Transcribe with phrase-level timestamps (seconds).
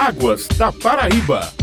[0.00, 1.59] Águas da Paraíba.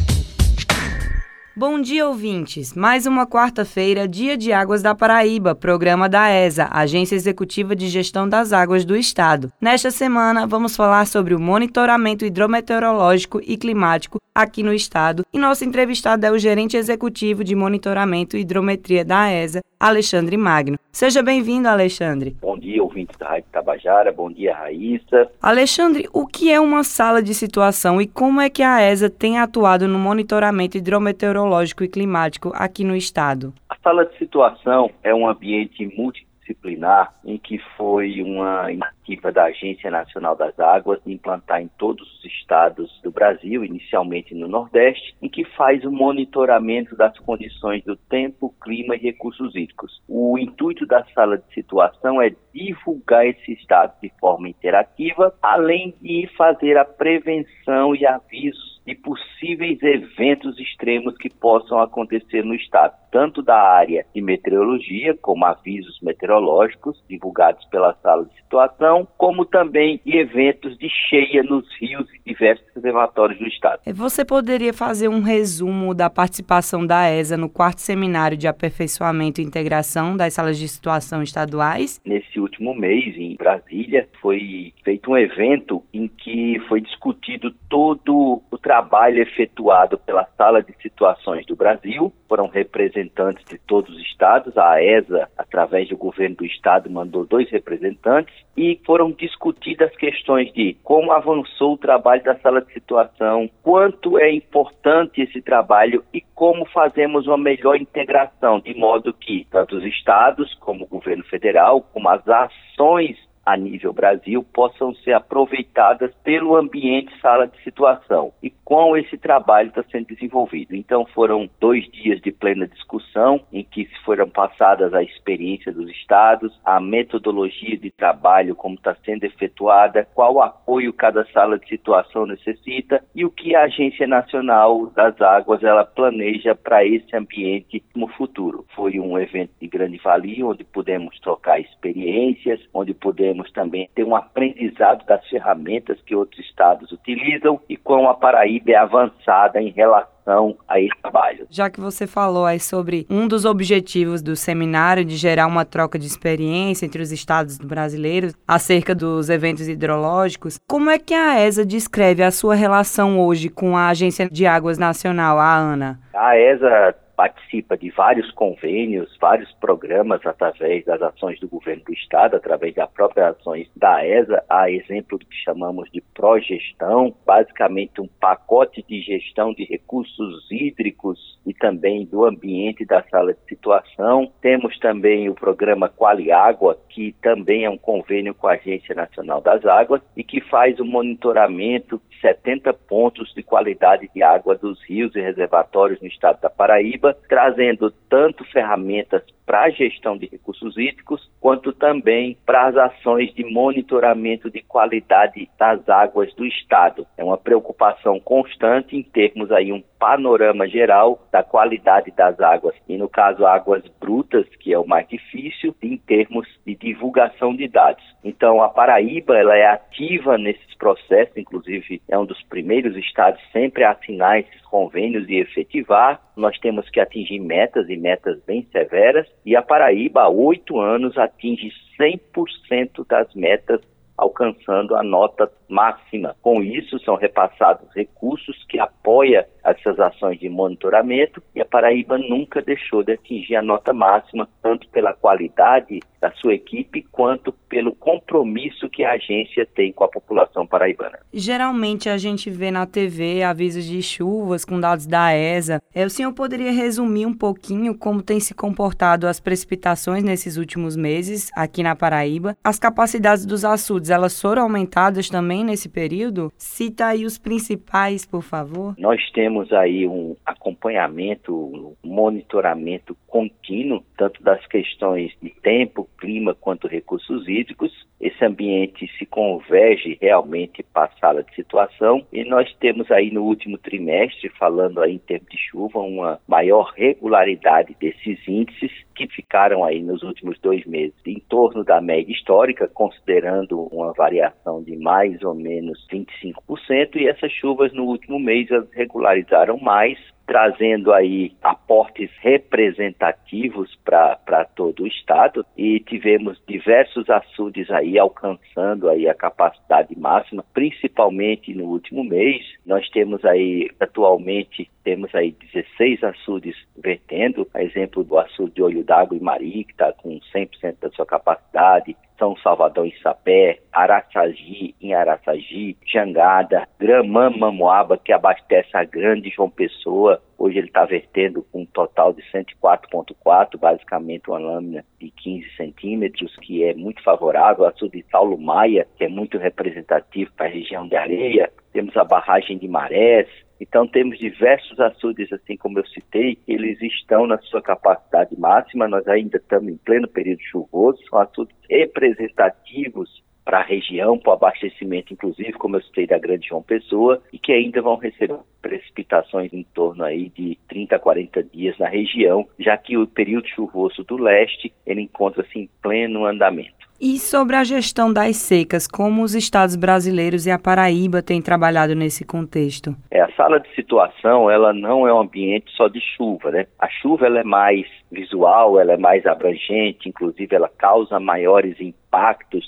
[1.58, 2.76] Bom dia, ouvintes.
[2.76, 8.30] Mais uma quarta-feira, dia de Águas da Paraíba, programa da ESA, Agência Executiva de Gestão
[8.30, 9.52] das Águas do Estado.
[9.60, 15.26] Nesta semana, vamos falar sobre o monitoramento hidrometeorológico e climático aqui no estado.
[15.34, 20.78] E nosso entrevistado é o gerente executivo de monitoramento e hidrometria da ESA, Alexandre Magno.
[20.92, 22.36] Seja bem-vindo, Alexandre.
[22.40, 24.12] Bom dia, ouvintes da Rádio Tabajara.
[24.12, 25.28] Bom dia, Raíssa.
[25.42, 29.40] Alexandre, o que é uma sala de situação e como é que a ESA tem
[29.40, 31.47] atuado no monitoramento hidrometeorológico
[31.84, 33.54] e climático aqui no estado?
[33.70, 38.72] A sala de situação é um ambiente multi disciplinar em que foi uma
[39.08, 44.36] iniciativa da Agência Nacional das Águas de implantar em todos os estados do Brasil, inicialmente
[44.36, 50.02] no Nordeste, em que faz o monitoramento das condições do tempo, clima e recursos hídricos.
[50.08, 56.30] O intuito da sala de situação é divulgar esses dados de forma interativa, além de
[56.38, 63.44] fazer a prevenção e avisos de possíveis eventos extremos que possam acontecer no estado, tanto
[63.44, 70.18] da área de meteorologia, como avisos meteorológicos divulgados pela sala de situação, como também de
[70.18, 73.82] eventos de cheia nos rios e diversos reservatórios do estado.
[73.94, 79.44] Você poderia fazer um resumo da participação da ESA no quarto seminário de aperfeiçoamento e
[79.44, 82.00] integração das salas de situação estaduais?
[82.06, 88.58] Nesse último mês, em Brasília, foi feito um evento em que foi discutido todo o
[88.58, 94.58] trabalho trabalho efetuado pela Sala de Situações do Brasil, foram representantes de todos os estados,
[94.58, 100.78] a ESA, através do governo do estado, mandou dois representantes e foram discutidas questões de
[100.82, 106.66] como avançou o trabalho da Sala de Situação, quanto é importante esse trabalho e como
[106.66, 112.08] fazemos uma melhor integração, de modo que tanto os estados, como o governo federal, como
[112.08, 118.98] as ações a nível Brasil possam ser aproveitadas pelo ambiente sala de situação e como
[118.98, 120.76] esse trabalho está sendo desenvolvido.
[120.76, 126.60] Então foram dois dias de plena discussão em que foram passadas a experiência dos estados,
[126.66, 133.02] a metodologia de trabalho como está sendo efetuada, qual apoio cada sala de situação necessita
[133.16, 138.66] e o que a Agência Nacional das Águas ela planeja para esse ambiente no futuro.
[138.76, 144.04] Foi um evento de grande valia onde pudemos trocar experiências, onde pudemos podemos também ter
[144.04, 149.70] um aprendizado das ferramentas que outros estados utilizam e como a Paraíba é avançada em
[149.70, 151.48] relação a esse trabalho.
[151.50, 155.98] Já que você falou aí sobre um dos objetivos do seminário de gerar uma troca
[155.98, 161.66] de experiência entre os estados brasileiros acerca dos eventos hidrológicos, como é que a ESA
[161.66, 166.00] descreve a sua relação hoje com a Agência de Águas Nacional, a ANA?
[166.14, 172.36] A ESA participa de vários convênios, vários programas através das ações do governo do estado,
[172.36, 178.08] através das próprias ações da ESA, a exemplo do que chamamos de progestão, basicamente um
[178.20, 184.32] pacote de gestão de recursos hídricos e também do ambiente da sala de situação.
[184.40, 189.42] Temos também o programa Quali Água, que também é um convênio com a Agência Nacional
[189.42, 194.80] das Águas e que faz o monitoramento de 70 pontos de qualidade de água dos
[194.84, 200.78] rios e reservatórios no estado da Paraíba trazendo tanto ferramentas para a gestão de recursos
[200.78, 207.08] hídricos, quanto também para as ações de monitoramento de qualidade das águas do Estado.
[207.18, 212.98] É uma preocupação constante em termos aí um panorama geral da qualidade das águas, e
[212.98, 218.04] no caso águas brutas, que é o mais difícil, em termos de divulgação de dados.
[218.24, 223.86] Então a Paraíba ela é ativa nesses processos, inclusive é um dos primeiros estados sempre
[223.86, 226.22] a assinar esses convênios e efetivar.
[226.36, 231.18] Nós temos que atingir metas e metas bem severas e a Paraíba, há oito anos,
[231.18, 233.80] atinge 100% das metas,
[234.18, 236.36] alcançando a nota máxima.
[236.42, 242.62] Com isso, são repassados recursos que apoia essas ações de monitoramento e a Paraíba nunca
[242.62, 248.90] deixou de atingir a nota máxima, tanto pela qualidade da sua equipe quanto pelo compromisso
[248.90, 251.20] que a agência tem com a população paraibana.
[251.34, 255.82] Geralmente a gente vê na TV avisos de chuvas com dados da ESA.
[255.94, 260.96] É, o senhor poderia resumir um pouquinho como tem se comportado as precipitações nesses últimos
[260.96, 262.58] meses aqui na Paraíba?
[262.64, 266.52] As capacidades dos açudes, elas foram aumentadas também nesse período?
[266.58, 268.96] Cita aí os principais, por favor.
[268.98, 276.88] Nós temos aí um acompanhamento, um monitoramento contínuo, tanto das questões de tempo, clima, quanto
[276.88, 277.92] recursos hídricos.
[278.20, 283.44] Esse ambiente se converge realmente para a sala de situação e nós temos aí no
[283.44, 289.84] último trimestre, falando aí em termos de chuva, uma maior regularidade desses índices que ficaram
[289.84, 295.42] aí nos últimos dois meses em torno da média histórica, considerando uma variação de mais
[295.42, 303.94] ou menos 25%, e essas chuvas no último mês regularizaram mais, trazendo aí aportes representativos
[304.04, 305.66] para todo o estado.
[305.78, 312.66] E tivemos diversos açudes aí alcançando aí a capacidade máxima, principalmente no último mês.
[312.86, 319.06] Nós temos aí atualmente temos aí 16 açudes vertendo, a exemplo do açude de Olho
[319.06, 324.96] d'Água e Mari, que está com 100% da sua capacidade, são Salvador em Sapé, Araçagi
[325.02, 330.42] em Araçagi, Jangada, Gramã Mamoaba, que abastece a grande João Pessoa.
[330.58, 336.56] Hoje ele está vertendo com um total de 104,4, basicamente uma lâmina de 15 centímetros,
[336.58, 337.86] que é muito favorável.
[337.86, 341.72] O açude de Saulo Maia, que é muito representativo para a região de areia.
[341.94, 343.48] Temos a barragem de Marés,
[343.80, 349.28] então temos diversos açudes, assim como eu citei, eles estão na sua capacidade máxima, nós
[349.28, 355.34] ainda estamos em pleno período chuvoso, são açudes representativos para a região, para o abastecimento,
[355.34, 359.84] inclusive, como eu citei, da Grande João Pessoa, e que ainda vão receber precipitações em
[359.94, 364.38] torno aí de 30 a 40 dias na região, já que o período chuvoso do
[364.38, 367.07] leste, ele encontra-se em pleno andamento.
[367.20, 372.14] E sobre a gestão das secas, como os estados brasileiros e a Paraíba têm trabalhado
[372.14, 373.16] nesse contexto?
[373.32, 376.86] É, a sala de situação, ela não é um ambiente só de chuva, né?
[377.00, 382.27] A chuva ela é mais visual, ela é mais abrangente, inclusive ela causa maiores impactos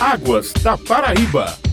[0.00, 1.69] Águas da Paraíba.